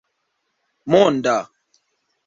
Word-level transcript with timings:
monda 0.89 1.37